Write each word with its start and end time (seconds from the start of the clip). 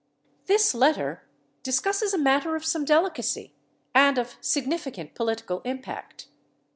620 0.45 0.45
This 0.47 0.73
letter 0.73 1.23
discusses 1.61 2.11
a 2.11 2.17
matter 2.17 2.55
of 2.55 2.65
some 2.65 2.83
delicacy 2.83 3.53
and 3.93 4.17
of 4.17 4.35
significant 4.41 5.13
political 5.13 5.61
impact. 5.63 6.27